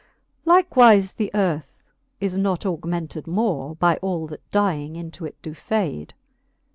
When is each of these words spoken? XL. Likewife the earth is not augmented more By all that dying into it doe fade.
XL. 0.45 0.49
Likewife 0.49 1.15
the 1.15 1.29
earth 1.35 1.83
is 2.19 2.35
not 2.35 2.65
augmented 2.65 3.27
more 3.27 3.75
By 3.75 3.97
all 3.97 4.25
that 4.29 4.41
dying 4.49 4.95
into 4.95 5.27
it 5.27 5.39
doe 5.43 5.53
fade. 5.53 6.15